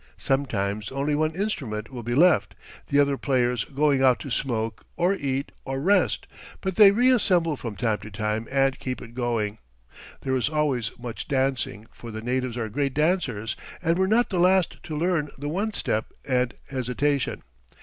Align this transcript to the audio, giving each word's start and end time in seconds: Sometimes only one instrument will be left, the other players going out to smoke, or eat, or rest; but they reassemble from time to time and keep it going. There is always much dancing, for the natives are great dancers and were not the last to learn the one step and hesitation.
Sometimes 0.17 0.91
only 0.91 1.13
one 1.13 1.35
instrument 1.35 1.91
will 1.91 2.01
be 2.01 2.15
left, 2.15 2.55
the 2.87 2.99
other 2.99 3.19
players 3.19 3.65
going 3.65 4.01
out 4.01 4.19
to 4.21 4.31
smoke, 4.31 4.83
or 4.97 5.13
eat, 5.13 5.51
or 5.63 5.79
rest; 5.79 6.25
but 6.59 6.75
they 6.75 6.89
reassemble 6.89 7.55
from 7.55 7.75
time 7.75 7.99
to 7.99 8.09
time 8.09 8.47
and 8.49 8.79
keep 8.79 8.99
it 8.99 9.13
going. 9.13 9.59
There 10.21 10.35
is 10.35 10.49
always 10.49 10.89
much 10.97 11.27
dancing, 11.27 11.85
for 11.91 12.09
the 12.09 12.23
natives 12.23 12.57
are 12.57 12.67
great 12.67 12.95
dancers 12.95 13.55
and 13.79 13.99
were 13.99 14.07
not 14.07 14.29
the 14.31 14.39
last 14.39 14.81
to 14.85 14.97
learn 14.97 15.29
the 15.37 15.49
one 15.49 15.71
step 15.71 16.07
and 16.27 16.55
hesitation. 16.71 17.43